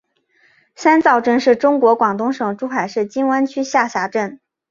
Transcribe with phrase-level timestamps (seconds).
[0.75, 4.39] 三灶镇是中国广东省珠海市金湾区下辖镇。